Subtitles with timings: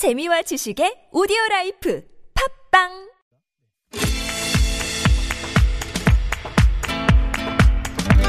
[0.00, 2.02] 재미와 지식의 오디오 라이프
[2.70, 2.88] 팟빵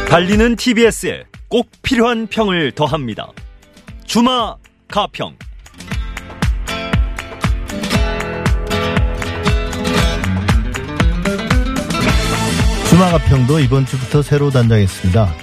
[0.10, 3.32] 달리는 TBS에 꼭 필요한 평을 더합니다.
[4.04, 4.58] 주마
[4.90, 5.38] 가평.
[12.90, 15.34] 주마 가평도 이번 주부터 새로 단장했습니다.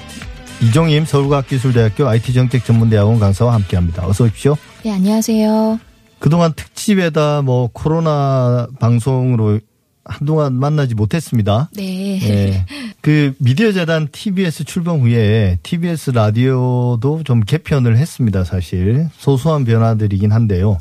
[0.60, 4.06] 이종임 서울과학기술대학교 IT정책전문대학원 강사와 함께합니다.
[4.06, 4.56] 어서 오십시오.
[4.82, 5.87] 네, 안녕하세요.
[6.18, 9.60] 그동안 특집에다 뭐 코로나 방송으로
[10.04, 11.68] 한동안 만나지 못했습니다.
[11.74, 12.20] 네.
[12.22, 12.64] 예.
[13.02, 19.08] 그 미디어 재단 TBS 출범 후에 TBS 라디오도 좀 개편을 했습니다, 사실.
[19.16, 20.78] 소소한 변화들이긴 한데요.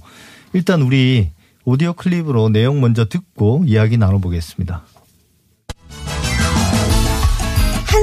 [0.53, 1.29] 일단 우리
[1.65, 4.83] 오디오 클립으로 내용 먼저 듣고 이야기 나눠보겠습니다.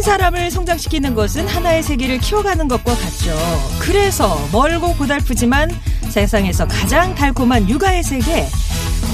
[0.04, 3.34] 사람을 성장시키는 것은 하나의 세계를 키워가는 것과 같죠.
[3.80, 5.70] 그래서 멀고 고달프지만
[6.10, 8.46] 세상에서 가장 달콤한 육아의 세계.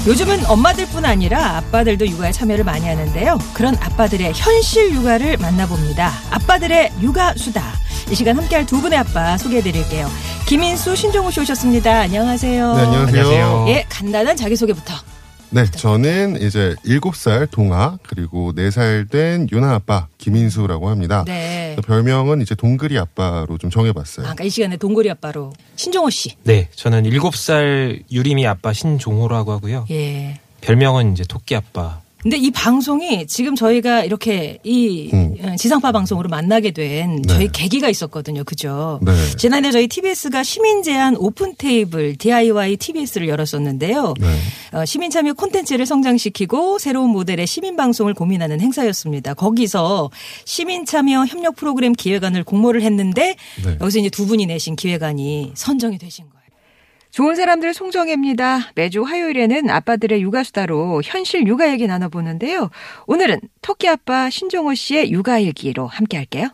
[0.05, 3.39] 요즘은 엄마들뿐 아니라 아빠들도 육아에 참여를 많이 하는데요.
[3.53, 6.11] 그런 아빠들의 현실 육아를 만나봅니다.
[6.29, 7.63] 아빠들의 육아 수다.
[8.09, 10.09] 이 시간 함께할 두 분의 아빠 소개해드릴게요.
[10.45, 12.01] 김인수, 신종우 씨 오셨습니다.
[12.01, 12.73] 안녕하세요.
[12.73, 13.65] 네, 안녕하세요.
[13.69, 14.93] 예, 간단한 자기소개부터.
[15.53, 21.25] 네, 저는 이제 7살 동아 그리고 4살 된 유나 아빠 김인수라고 합니다.
[21.27, 21.75] 네.
[21.85, 24.27] 별명은 이제 동그리 아빠로 좀 정해봤어요.
[24.27, 26.37] 아까 이 시간에 동고리 아빠로 신종호 씨.
[26.43, 29.87] 네, 저는 7살 유림이 아빠 신종호라고 하고요.
[29.91, 30.39] 예.
[30.61, 31.99] 별명은 이제 토끼 아빠.
[32.21, 35.35] 근데 이 방송이 지금 저희가 이렇게 이 음.
[35.41, 37.27] 어, 지상파 방송으로 만나게 된 네.
[37.27, 38.43] 저희 계기가 있었거든요.
[38.43, 38.99] 그죠?
[39.01, 39.11] 네.
[39.37, 44.13] 지난해 저희 TBS가 시민 제한 오픈 테이블 DIY TBS를 열었었는데요.
[44.19, 44.37] 네.
[44.73, 49.33] 어, 시민 참여 콘텐츠를 성장시키고 새로운 모델의 시민 방송을 고민하는 행사였습니다.
[49.33, 50.11] 거기서
[50.45, 53.77] 시민 참여 협력 프로그램 기획안을 공모를 했는데 네.
[53.81, 56.40] 여기서 이제 두 분이 내신 기획안이 선정이 되신 거예요.
[57.11, 58.71] 좋은 사람들 송정혜입니다.
[58.75, 62.69] 매주 화요일에는 아빠들의 육아 수다로 현실 육아 얘기 나눠보는데요.
[63.05, 66.47] 오늘은 토끼 아빠 신종호 씨의 육아 얘기로 함께 할게요.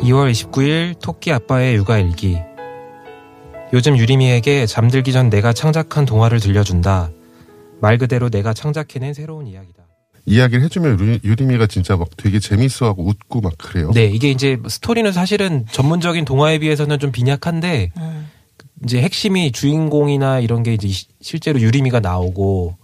[0.00, 2.38] 2월 29일 토끼 아빠의 육아 일기.
[3.72, 7.10] 요즘 유림이에게 잠들기 전 내가 창작한 동화를 들려준다.
[7.80, 9.85] 말 그대로 내가 창작해낸 새로운 이야기다.
[10.26, 13.90] 이야기를 해주면 유- 유림이가 진짜 막 되게 재밌어하고 웃고 막 그래요.
[13.94, 18.28] 네, 이게 이제 스토리는 사실은 전문적인 동화에 비해서는 좀 빈약한데 음.
[18.84, 22.76] 이제 핵심이 주인공이나 이런 게 이제 시- 실제로 유림이가 나오고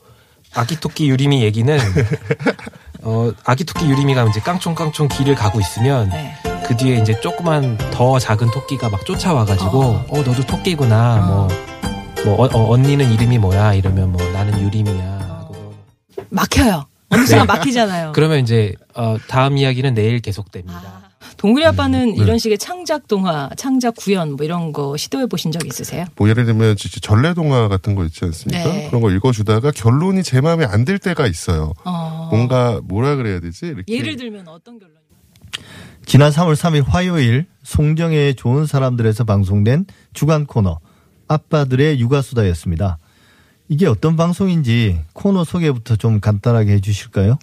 [0.55, 1.79] 아기 토끼 유림이 얘기는
[3.03, 6.35] 어 아기 토끼 유림이가 이제 깡총깡총 길을 가고 있으면 네.
[6.67, 10.07] 그 뒤에 이제 조그만 더 작은 토끼가 막 쫓아와가지고 어.
[10.09, 11.53] 어, 너도 토끼구나
[12.25, 15.75] 뭐뭐 어, 언니는 이름이 뭐야 이러면 뭐 나는 유림이야 하고
[16.31, 16.87] 막혀요.
[17.13, 18.13] 어느 순간 막히잖아요.
[18.13, 21.11] 그러면 이제 어 다음 이야기는 내일 계속됩니다.
[21.37, 26.05] 동그리 아빠는 이런 식의 창작 동화, 창작 구연 뭐 이런 거 시도해 보신 적 있으세요?
[26.17, 28.65] 뭐 예를 들면 진짜 전래 동화 같은 거 있지 않습니까?
[28.65, 28.87] 네.
[28.89, 31.73] 그런 거 읽어주다가 결론이 제 마음에 안 들 때가 있어요.
[31.85, 32.29] 어.
[32.31, 33.67] 뭔가 뭐라 그래야 되지?
[33.67, 34.99] 이렇게 예를 들면 어떤 결론이?
[36.07, 40.81] 지난 3월 3일 화요일 송정의 좋은 사람들에서 방송된 주간 코너
[41.29, 42.99] 아빠들의 육아수다였습니다.
[43.69, 47.39] 이게 어떤 방송인지 코너 소개부터 좀 간단하게 해주실까요?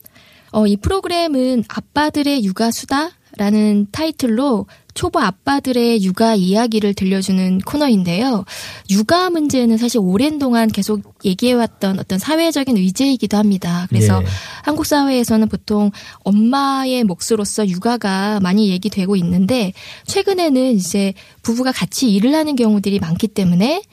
[0.51, 4.65] 어, 이 프로그램은 아빠들의 육아 수다라는 타이틀로
[4.95, 8.43] 초보 아빠들의 육아 이야기를 들려주는 코너인데요.
[8.89, 13.85] 육아 문제는 사실 오랜 동안 계속 얘기해왔던 어떤 사회적인 의제이기도 합니다.
[13.89, 14.27] 그래서 예.
[14.63, 15.91] 한국 사회에서는 보통
[16.23, 19.71] 엄마의 몫으로서 육아가 많이 얘기되고 있는데
[20.05, 21.13] 최근에는 이제
[21.43, 23.83] 부부가 같이 일을 하는 경우들이 많기 때문에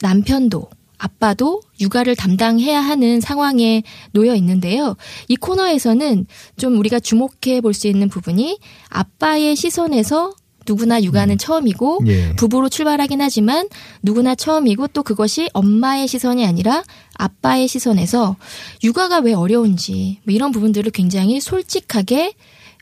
[0.00, 0.68] 남편도
[1.04, 3.82] 아빠도 육아를 담당해야 하는 상황에
[4.12, 4.96] 놓여 있는데요.
[5.28, 6.26] 이 코너에서는
[6.56, 10.32] 좀 우리가 주목해 볼 수 있는 부분이 아빠의 시선에서
[10.66, 12.36] 누구나 육아는 처음이고 예.
[12.36, 13.68] 부부로 출발하긴 하지만
[14.02, 16.82] 누구나 처음이고 또 그것이 엄마의 시선이 아니라
[17.18, 18.36] 아빠의 시선에서
[18.82, 22.32] 육아가 왜 어려운지 뭐 이런 부분들을 굉장히 솔직하게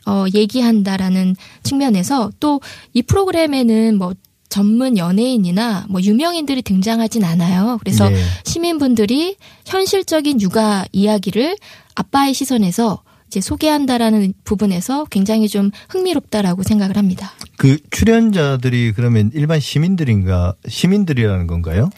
[0.05, 2.61] 어, 얘기한다라는 측면에서 또
[2.93, 4.13] 이 프로그램에는 뭐
[4.53, 7.79] 전문 연예인이나 뭐 유명인들이 등장하진 않아요.
[7.79, 8.15] 그래서 예.
[8.43, 9.35] 시민분들이
[9.65, 11.57] 현실적인 육아 이야기를
[11.95, 17.33] 아빠의 시선에서 이제 소개한다라는 부분에서 굉장히 좀 흥미롭다라고 생각을 합니다.
[17.57, 21.89] 그 출연자들이 그러면 일반 시민들인가 시민들이라는 건가요?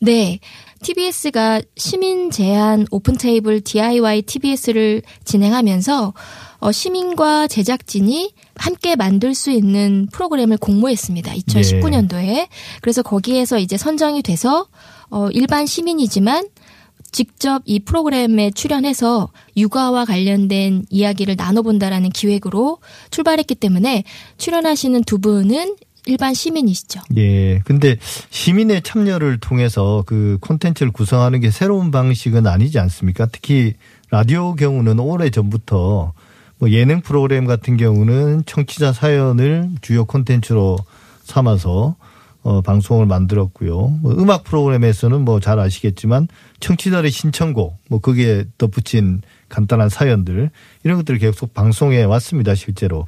[0.00, 0.40] 네.
[0.82, 6.14] TBS가 시민 제한 오픈 테이블 DIY TBS를 진행하면서
[6.60, 11.32] 어, 시민과 제작진이 함께 만들 수 있는 프로그램을 공모했습니다.
[11.34, 12.48] 2019년도에.
[12.80, 14.68] 그래서 거기에서 이제 선정이 돼서
[15.10, 16.48] 어, 일반 시민이지만
[17.12, 22.78] 직접 이 프로그램에 출연해서 육아와 관련된 이야기를 나눠본다라는 기획으로
[23.10, 24.02] 출발했기 때문에
[24.36, 25.76] 출연하시는 두 분은
[26.06, 27.00] 일반 시민이시죠.
[27.16, 27.60] 예.
[27.60, 27.96] 근데
[28.30, 33.26] 시민의 참여를 통해서 그 콘텐츠를 구성하는 게 새로운 방식은 아니지 않습니까?
[33.26, 33.74] 특히
[34.10, 36.12] 라디오 경우는 오래 전부터
[36.58, 40.78] 뭐 예능 프로그램 같은 경우는 청취자 사연을 주요 콘텐츠로
[41.24, 41.96] 삼아서
[42.42, 43.98] 어, 방송을 만들었고요.
[44.02, 46.28] 뭐 음악 프로그램에서는 뭐 잘 아시겠지만
[46.60, 50.50] 청취자의 신청곡, 뭐 거기에 덧붙인 간단한 사연들
[50.84, 53.06] 이런 것들을 계속 방송해 왔습니다, 실제로.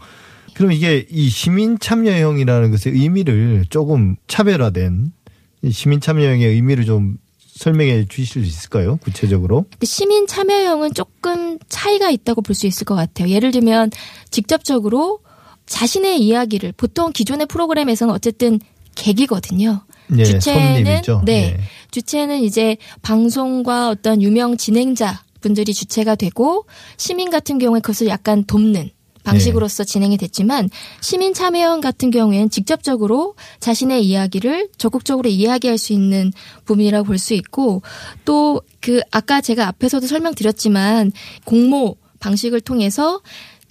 [0.57, 5.13] 그럼 이게 이 시민 참여형이라는 것의 의미를 조금 차별화된
[5.63, 8.97] 이 시민 참여형의 의미를 좀 설명해 주실 수 있을까요?
[9.03, 9.67] 구체적으로?
[9.83, 13.29] 시민 참여형은 조금 차이가 있다고 볼 수 있을 것 같아요.
[13.29, 13.91] 예를 들면
[14.31, 15.21] 직접적으로
[15.67, 18.59] 자신의 이야기를 보통 기존의 프로그램에서는 어쨌든
[18.95, 19.83] 객이거든요.
[20.17, 21.23] 예, 주체는 손님이죠.
[21.27, 21.57] 네.
[21.59, 21.61] 예.
[21.91, 26.65] 주체는 이제 방송과 어떤 유명 진행자 분들이 주체가 되고
[26.97, 28.91] 시민 같은 경우에 그것을 약간 돕는
[29.27, 29.93] 방식으로서 네.
[29.93, 30.71] 진행이 됐지만
[31.01, 36.33] 시민 참여형 같은 경우에는 직접적으로 자신의 이야기를 적극적으로 이야기할 수 있는
[36.65, 37.83] 부분이라고 볼 수 있고
[38.25, 41.11] 또 그 아까 제가 앞에서도 설명드렸지만
[41.45, 43.21] 공모 방식을 통해서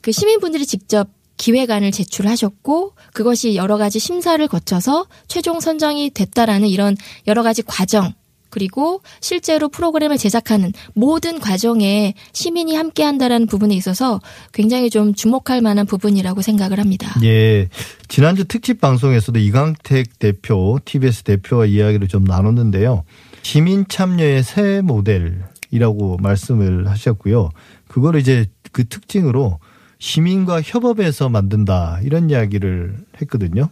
[0.02, 1.08] 그 시민분들이 직접
[1.38, 6.98] 기획안을 제출하셨고 그것이 여러 가지 심사를 거쳐서 최종 선정이 됐다라는 이런
[7.28, 8.14] 여러 가지 과정
[8.56, 14.22] 그리고 실제로 프로그램을 제작하는 모든 과정에 시민이 함께 한다라는 부분에 있어서
[14.54, 17.14] 굉장히 좀 주목할 만한 부분이라고 생각을 합니다.
[17.26, 17.68] 예.
[18.08, 23.04] 지난주 특집 방송에서도 이강택 대표, TBS 대표와 이야기를 좀 나눴는데요.
[23.42, 27.50] 시민 참여의 새 모델이라고 말씀을 하셨고요.
[27.90, 29.60] 그걸 이제 그 특징으로
[30.00, 33.68] 시민과 협업해서 만든다 이런 이야기를 했거든요.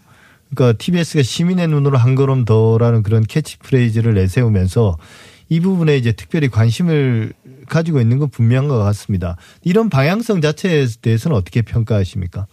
[0.53, 4.97] 그러니까 TBS가 시민의 눈으로 한 걸음 더라는 그런 캐치프레이즈를 내세우면서
[5.49, 7.33] 이 부분에 이제 특별히 관심을
[7.67, 9.35] 가지고 있는 건 분명한 것 같습니다.
[9.63, 12.47] 이런 방향성 자체에 대해서는 어떻게 평가하십니까?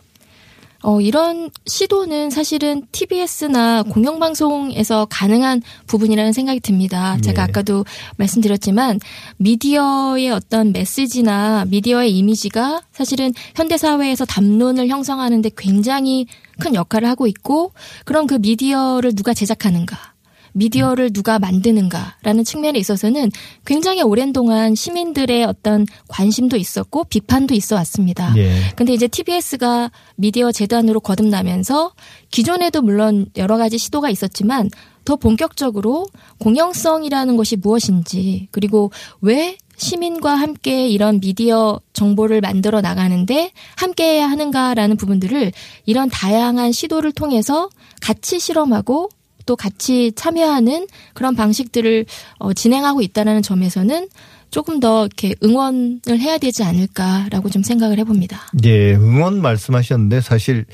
[0.83, 7.19] 어, 이런 시도는 사실은 TBS나 공영방송에서 가능한 부분이라는 생각이 듭니다.
[7.21, 7.51] 제가 네.
[7.51, 7.85] 아까도
[8.17, 8.99] 말씀드렸지만
[9.37, 16.27] 미디어의 어떤 메시지나 미디어의 이미지가 사실은 현대사회에서 담론을 형성하는데 굉장히
[16.59, 17.73] 큰 역할을 하고 있고
[18.05, 20.10] 그럼 그 미디어를 누가 제작하는가
[20.53, 23.31] 미디어를 누가 만드는가라는 측면에 있어서는
[23.65, 28.35] 굉장히 오랜 동안 시민들의 어떤 관심도 있었고 비판도 있어 왔습니다.
[28.37, 28.55] 예.
[28.77, 31.93] 근데 이제 TBS가 미디어 재단으로 거듭나면서
[32.31, 34.71] 기존에도 물론 여러 가지 시도가 있었지만
[35.05, 36.07] 더 본격적으로
[36.39, 44.97] 공영성이라는 것이 무엇인지 그리고 왜 시민과 함께 이런 미디어 정보를 만들어 나가는데 함께 해야 하는가라는
[44.97, 45.53] 부분들을
[45.87, 47.71] 이런 다양한 시도를 통해서
[48.03, 49.09] 같이 실험하고
[49.51, 52.07] 또 같이 참여하는 그런 방식들을
[52.39, 54.07] 어, 진행하고 있다는 점에서는
[54.53, 58.39] 조금 더 이렇게 응원을 해야 되지 않을까라고 좀 생각을 해봅니다.
[58.65, 60.67] 예, 응원 말씀하셨는데 사실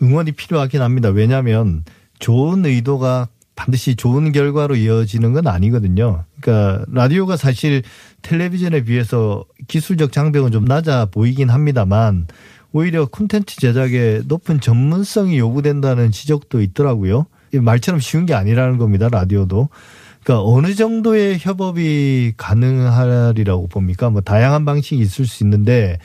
[0.00, 1.08] 응원이 필요하긴 합니다.
[1.08, 1.82] 왜냐하면
[2.20, 6.22] 좋은 의도가 반드시 좋은 결과로 이어지는 건 아니거든요.
[6.40, 7.82] 그러니까 라디오가 사실
[8.22, 12.28] 텔레비전에 비해서 기술적 장벽은 좀 낮아 보이긴 합니다만
[12.70, 17.26] 오히려 콘텐츠 제작에 높은 전문성이 요구된다는 지적도 있더라고요.
[17.52, 19.08] 이 말처럼 쉬운 게 아니라는 겁니다.
[19.10, 19.68] 라디오도.
[20.22, 24.10] 그러니까 어느 정도의 협업이 가능하리라고 봅니까?
[24.10, 25.98] 뭐 다양한 방식이 있을 수 있는데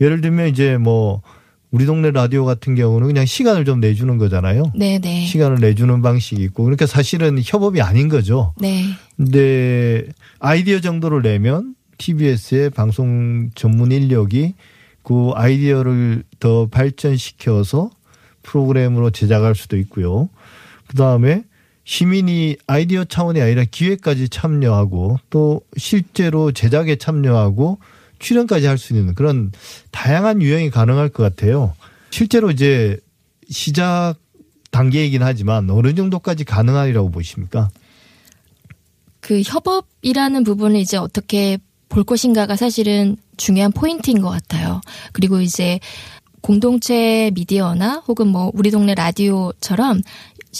[0.00, 1.22] 예를 들면 이제 뭐
[1.70, 4.70] 우리 동네 라디오 같은 경우는 그냥 시간을 좀 내주는 거잖아요.
[4.76, 5.26] 네네.
[5.26, 8.54] 시간을 내주는 방식이 있고 그러니까 사실은 협업이 아닌 거죠.
[8.60, 8.84] 네.
[9.16, 10.04] 근데
[10.38, 14.54] 아이디어 정도를 내면 TBS의 방송 전문 인력이
[15.02, 17.90] 그 아이디어를 더 발전시켜서
[18.44, 20.28] 프로그램으로 제작할 수도 있고요.
[20.86, 21.44] 그 다음에
[21.84, 27.78] 시민이 아이디어 차원이 아니라 기획까지 참여하고 또 실제로 제작에 참여하고
[28.18, 29.52] 출연까지 할 수 있는 그런
[29.90, 31.74] 다양한 유형이 가능할 것 같아요.
[32.10, 32.98] 실제로 이제
[33.50, 34.14] 시작
[34.70, 37.68] 단계이긴 하지만 어느 정도까지 가능하리라고 보십니까?
[39.20, 44.80] 그 협업이라는 부분을 이제 어떻게 볼 것인가가 사실은 중요한 포인트인 것 같아요.
[45.12, 45.80] 그리고 이제
[46.40, 50.02] 공동체 미디어나 혹은 뭐 우리 동네 라디오처럼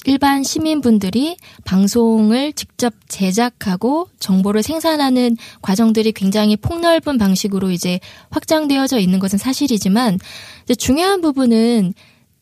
[0.06, 9.38] 일반 시민분들이 방송을 직접 제작하고 정보를 생산하는 과정들이 굉장히 폭넓은 방식으로 이제 확장되어져 있는 것은
[9.38, 10.18] 사실이지만
[10.64, 11.94] 이제 중요한 부분은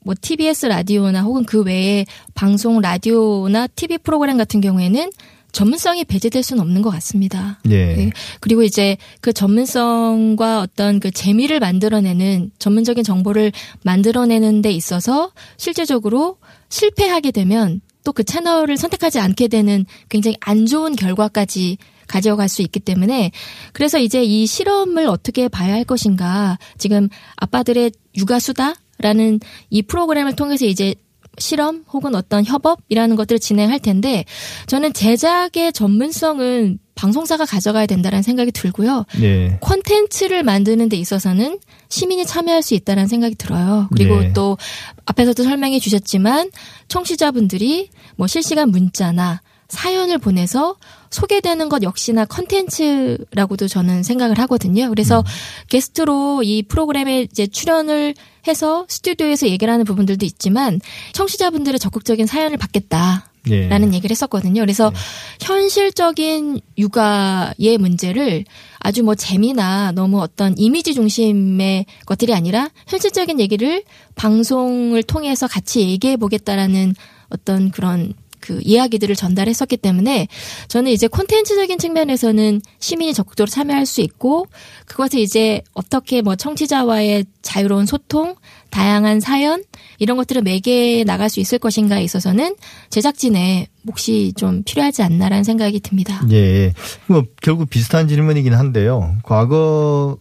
[0.05, 2.05] 뭐 TBS 라디오나 혹은 그 외에
[2.35, 5.11] 방송 라디오나 TV 프로그램 같은 경우에는
[5.53, 7.61] 전문성이 배제될 수는 없는 것 같습니다.
[7.69, 7.95] 예.
[7.95, 8.11] 네.
[8.41, 13.53] 그리고 이제 그 전문성과 어떤 그 재미를 만들어내는 전문적인 정보를
[13.85, 20.97] 만들어내는 데 있어서 실제적으로 실패하게 되면 또 그 채널을 선택하지 않게 되는 굉장히 안 좋은
[20.97, 21.79] 결과까지
[22.09, 23.31] 가져갈 수 있기 때문에
[23.73, 29.41] 그래서 이제 이 실험을 어떻게 봐야 할 것인가 지금 아빠들의 육아 수다 라는
[29.71, 30.95] 이 프로그램을 통해서 이제
[31.39, 34.25] 실험 혹은 어떤 협업이라는 것들을 진행할 텐데
[34.67, 39.07] 저는 제작의 전문성은 방송사가 가져가야 된다는 생각이 들고요.
[39.19, 39.57] 네.
[39.61, 41.59] 콘텐츠를 만드는 데 있어서는
[41.89, 43.89] 시민이 참여할 수 있다는 생각이 들어요.
[43.93, 44.33] 그리고 네.
[44.35, 44.59] 또
[45.07, 46.51] 앞에서도 설명해 주셨지만
[46.89, 50.77] 청취자분들이 뭐 실시간 문자나 사연을 보내서
[51.11, 54.91] 소개되는 것 역시나 컨텐츠라고도 저는 생각을 하거든요.
[54.91, 55.25] 그래서 음.
[55.69, 58.15] 게스트로 이 프로그램에 이제 출연을
[58.47, 60.81] 해서 스튜디오에서 얘기를 하는 부분들도 있지만
[61.13, 63.29] 청취자분들의 적극적인 사연을 받겠다.
[63.45, 63.67] 네.
[63.67, 64.61] 라는 얘기를 했었거든요.
[64.61, 64.93] 그래서
[65.41, 68.45] 현실적인 육아의 문제를
[68.79, 73.83] 아주 뭐 재미나 너무 어떤 이미지 중심의 것들이 아니라 현실적인 얘기를
[74.15, 76.95] 방송을 통해서 같이 얘기해 보겠다라는
[77.31, 80.29] 어떤 그런 그 이야기들을 전달했었기 때문에
[80.69, 84.47] 저는 이제 콘텐츠적인 측면에서는 시민이 적극적으로 참여할 수 있고
[84.85, 88.35] 그것을 이제 어떻게 뭐 청취자와의 자유로운 소통,
[88.71, 89.63] 다양한 사연
[89.99, 92.57] 이런 것들을 매개해 나갈 수 있을 것인가에 있어서는
[92.91, 96.27] 제작진의 몫이 좀 필요하지 않나라는 생각이 듭니다.
[96.31, 96.73] 예.
[97.07, 99.17] 뭐 결국 비슷한 질문이긴 한데요.
[99.23, 100.17] 과거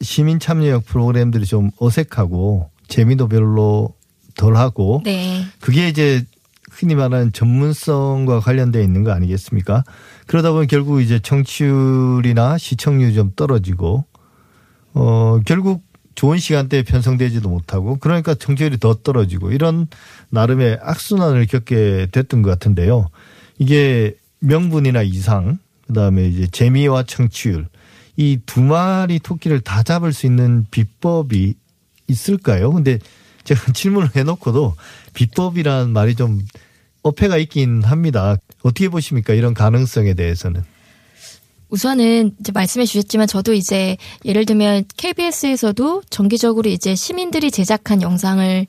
[0.00, 3.94] 시민 참여형 프로그램들이 좀 어색하고 재미도 별로
[4.36, 5.44] 덜하고 네.
[5.60, 6.24] 그게 이제
[6.74, 9.84] 흔히 말하는 전문성과 관련돼 있는 거 아니겠습니까?
[10.26, 14.04] 그러다 보면 결국 이제 청취율이나 시청률이 좀 떨어지고
[14.94, 15.82] 어 결국
[16.14, 19.86] 좋은 시간대에 편성되지도 못하고 그러니까 청취율이 더 떨어지고 이런
[20.30, 23.08] 나름의 악순환을 겪게 됐던 것 같은데요.
[23.58, 27.66] 이게 명분이나 이상 그다음에 이제 재미와 청취율
[28.16, 31.54] 이 두 마리 토끼를 다 잡을 수 있는 비법이
[32.06, 32.72] 있을까요?
[32.72, 32.98] 근데
[33.44, 34.74] 제가 질문을 해놓고도
[35.14, 36.40] 비법이란 말이 좀
[37.02, 38.36] 어폐가 있긴 합니다.
[38.62, 39.34] 어떻게 보십니까?
[39.34, 40.64] 이런 가능성에 대해서는.
[41.68, 48.66] 우선은 이제 말씀해 주셨지만 저도 이제 예를 들면 KBS에서도 정기적으로 이제 시민들이 제작한 영상을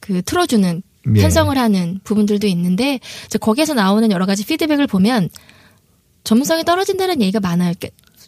[0.00, 0.82] 그 틀어주는
[1.16, 1.20] 예.
[1.20, 5.30] 편성을 하는 부분들도 있는데 이제 거기에서 나오는 여러 가지 피드백을 보면
[6.24, 7.74] 전문성이 떨어진다는 얘기가 많아요.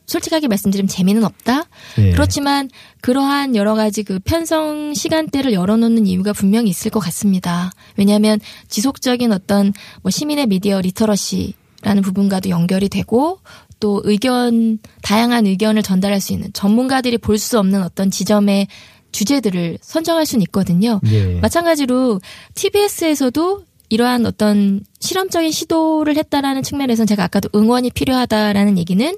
[0.07, 1.65] 솔직하게 말씀드리면 재미는 없다.
[1.99, 2.11] 예.
[2.13, 2.71] 그렇지만
[3.01, 7.73] 그러한 여러 가지 그 편성 시간대를 열어놓는 이유가 분명히 있을 것 같습니다.
[7.97, 9.73] 왜냐하면 지속적인 어떤
[10.03, 13.41] 뭐 시민의 미디어 literacy라는 부분과도 연결이 되고
[13.81, 18.69] 또 의견 다양한 의견을 전달할 수 있는 전문가들이 볼 수 없는 어떤 지점의
[19.13, 21.01] 주제들을 선정할 수는 있거든요.
[21.07, 21.39] 예.
[21.41, 22.21] 마찬가지로
[22.55, 29.17] TBS에서도 이러한 어떤 실험적인 시도를 했다라는 측면에서는 제가 아까도 응원이 필요하다라는 얘기는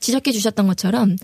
[0.00, 1.16] 지적해 주셨던 것처럼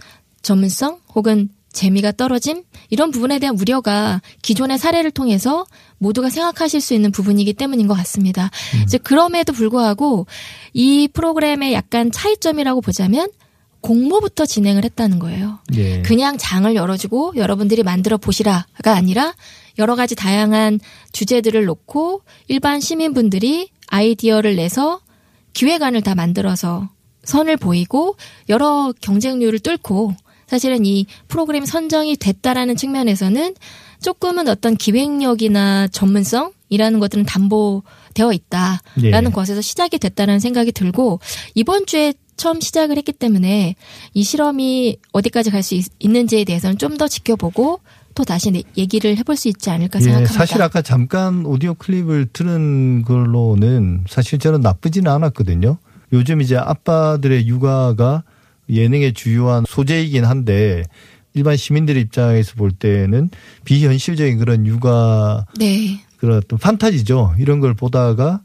[0.42, 5.66] 전문성 혹은 재미가 떨어짐 이런 부분에 대한 우려가 기존의 사례를 통해서
[5.98, 8.50] 모두가 생각하실 수 있는 부분이기 때문인 것 같습니다.
[8.84, 10.26] 이제 그럼에도 불구하고
[10.72, 13.28] 이 프로그램의 약간 차이점이라고 보자면
[13.80, 15.58] 공모부터 진행을 했다는 거예요.
[15.74, 16.00] 예.
[16.02, 19.34] 그냥 장을 열어주고 여러분들이 만들어 보시라가 아니라
[19.78, 20.80] 여러 가지 다양한
[21.12, 25.00] 주제들을 놓고 일반 시민분들이 아이디어를 내서
[25.52, 26.88] 기획안을 다 만들어서
[27.24, 28.16] 선을 보이고
[28.48, 30.14] 여러 경쟁률을 뚫고
[30.46, 33.54] 사실은 이 프로그램 선정이 됐다라는 측면에서는
[34.02, 39.32] 조금은 어떤 기획력이나 전문성이라는 것들은 담보되어 있다라는 예.
[39.32, 41.20] 것에서 시작이 됐다는 생각이 들고
[41.54, 43.76] 이번 주에 처음 시작을 했기 때문에
[44.12, 47.80] 이 실험이 어디까지 갈 수 있는지에 대해서는 좀 더 지켜보고
[48.14, 50.34] 또 다시 내- 얘기를 해볼 수 있지 않을까 예, 생각합니다.
[50.38, 55.78] 사실 아까 잠깐 오디오 클립을 들은 걸로는 사실 저는 나쁘지는 않았거든요.
[56.14, 58.22] 요즘 이제 아빠들의 육아가
[58.70, 60.84] 예능의 주요한 소재이긴 한데
[61.34, 63.28] 일반 시민들 입장에서 볼 때는
[63.64, 66.00] 비현실적인 그런 육아 네.
[66.16, 67.34] 그런 어떤 판타지죠.
[67.38, 68.40] 이런 걸 보다가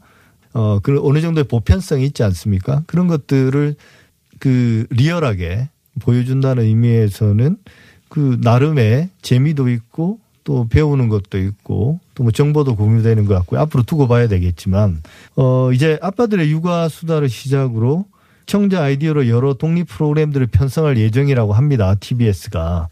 [0.52, 2.82] 어, 그 어느 정도의 보편성이 있지 않습니까?
[2.86, 3.76] 그런 것들을
[4.40, 5.68] 그 리얼하게
[6.00, 7.56] 보여준다는 의미에서는
[8.08, 13.60] 그 나름의 재미도 있고 또 배우는 것도 있고 또 뭐 정보도 공유되는 것 같고요.
[13.60, 15.02] 앞으로 두고 봐야 되겠지만
[15.36, 18.04] 어 이제 아빠들의 육아 수다를 시작으로
[18.44, 21.94] 청자 아이디어로 여러 독립 프로그램들을 편성할 예정이라고 합니다.
[21.98, 22.88] TBS가.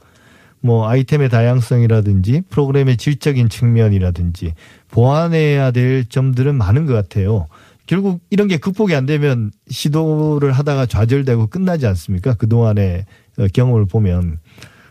[0.60, 4.54] 뭐 아이템의 다양성이라든지 프로그램의 질적인 측면이라든지
[4.90, 7.46] 보완해야 될 점들은 많은 것 같아요.
[7.86, 12.34] 결국 이런 게 극복이 안 되면 시도를 하다가 좌절되고 끝나지 않습니까?
[12.34, 13.04] 그동안의
[13.38, 14.38] 어, 경험을 보면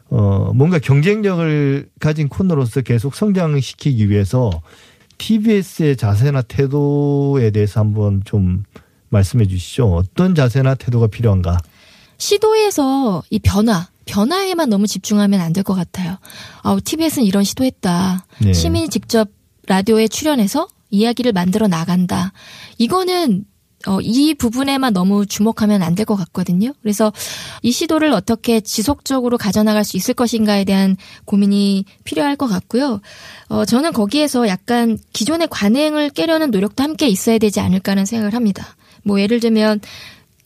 [0.09, 4.49] 어 뭔가 경쟁력을 가진 코너로서 계속 성장시키기 위해서
[5.17, 8.63] TBS의 자세나 태도에 대해서 한번 좀
[9.09, 9.93] 말씀해 주시죠.
[9.95, 11.57] 어떤 자세나 태도가 필요한가?
[12.17, 16.17] 시도에서 이 변화, 변화에만 너무 집중하면 안 될 것 같아요.
[16.63, 18.25] 아우, TBS는 이런 시도했다.
[18.41, 18.53] 네.
[18.53, 19.29] 시민이 직접
[19.67, 22.31] 라디오에 출연해서 이야기를 만들어 나간다.
[22.77, 23.43] 이거는
[23.85, 26.73] 어, 이 부분에만 너무 주목하면 안 될 것 같거든요.
[26.81, 27.13] 그래서
[27.61, 33.01] 이 시도를 어떻게 지속적으로 가져나갈 수 있을 것인가에 대한 고민이 필요할 것 같고요.
[33.49, 38.75] 어, 저는 거기에서 약간 기존의 관행을 깨려는 노력도 함께 있어야 되지 않을까라는 생각을 합니다.
[39.03, 39.79] 뭐 예를 들면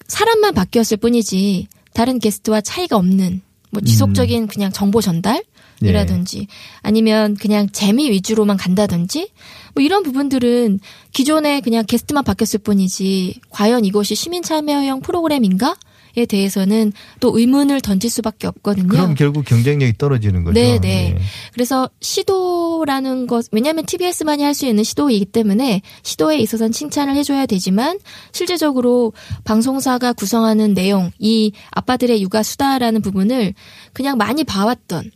[0.07, 5.43] 사람만 바뀌었을 뿐이지 다른 게스트와 차이가 없는 뭐 지속적인 그냥 정보 전달
[5.89, 6.47] 이라든지
[6.81, 9.29] 아니면 그냥 재미 위주로만 간다든지
[9.73, 10.79] 뭐 이런 부분들은
[11.11, 15.75] 기존에 그냥 게스트만 바뀌었을 뿐이지 과연 이것이 시민 참여형 프로그램인가?
[16.17, 18.89] 에 대해서는 또 의문을 던질 수밖에 없거든요.
[18.89, 20.59] 그럼 결국 경쟁력이 떨어지는 거죠.
[20.59, 21.17] 네, 네.
[21.53, 27.97] 그래서 시도라는 것, 왜냐하면 TBS만이 할 수 있는 시도이기 때문에 시도에 있어서는 칭찬을 해줘야 되지만
[28.33, 29.13] 실제적으로
[29.45, 33.53] 방송사가 구성하는 내용, 이 아빠들의 육아 수다라는 부분을
[33.93, 35.11] 그냥 많이 봐왔던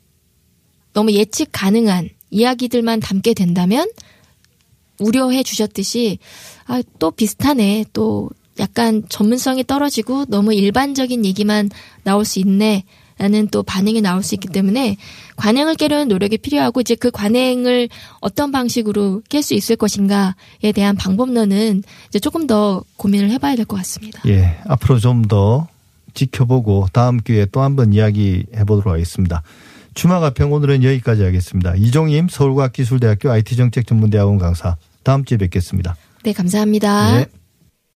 [0.96, 3.88] 너무 예측 가능한 이야기들만 담게 된다면
[5.00, 6.18] 우려해 주셨듯이
[6.66, 7.86] 아, 또 비슷하네.
[7.94, 11.70] 또 약간 전문성이 떨어지고 너무 일반적인 얘기만
[12.04, 12.86] 나올 수 있네.
[13.18, 14.98] 라는 또 반응이 나올 수 있기 때문에
[15.38, 17.88] 관행을 깨려는 노력이 필요하고 이제 그 관행을
[18.20, 23.78] 어떤 방식으로 깰 수 있을 것인가에 대한 방법론은 이제 조금 더 고민을 해봐야 될 것
[23.78, 24.22] 같습니다.
[24.28, 25.68] 예, 앞으로 좀 더
[26.14, 29.44] 지켜보고 다음 기회에 또 한번 이야기 해보도록 하겠습니다.
[29.96, 31.74] 주마가평 오늘은 여기까지 하겠습니다.
[31.75, 35.96] 이종임 서울과학기술대학교 IT정책전문대학원 강사 다음 주에 뵙겠습니다.
[36.24, 37.18] 네, 감사합니다.
[37.18, 37.25] 네.